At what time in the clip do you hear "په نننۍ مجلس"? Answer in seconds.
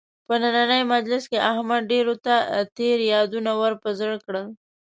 0.27-1.23